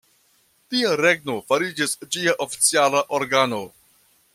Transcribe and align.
Dia 0.75 0.93
Regno 1.01 1.35
fariĝis 1.51 1.95
ĝia 2.17 2.35
oficiala 2.47 3.05
organo. 3.21 3.63